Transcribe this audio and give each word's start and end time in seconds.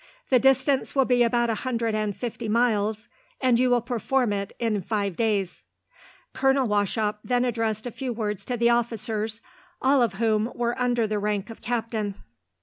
The 0.31 0.39
distance 0.39 0.95
will 0.95 1.05
be 1.05 1.21
about 1.21 1.51
a 1.51 1.61
hundred 1.61 1.93
and 1.93 2.17
fifty 2.17 2.49
miles, 2.49 3.07
and 3.39 3.59
you 3.59 3.69
will 3.69 3.81
perform 3.81 4.33
it 4.33 4.51
in 4.57 4.81
five 4.81 5.15
days." 5.15 5.65
Colonel 6.33 6.67
Wauchop 6.67 7.19
then 7.23 7.45
addressed 7.45 7.85
a 7.85 7.91
few 7.91 8.11
words 8.11 8.43
to 8.45 8.57
the 8.57 8.71
officers, 8.71 9.41
all 9.79 10.01
of 10.01 10.13
whom 10.15 10.51
were 10.55 10.75
under 10.81 11.05
the 11.05 11.19
rank 11.19 11.51
of 11.51 11.61
captain. 11.61 12.15